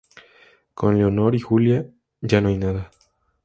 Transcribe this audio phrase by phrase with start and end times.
[0.73, 1.85] con Leonor.¿ y Julia?¿
[2.21, 2.89] ya no hay nada?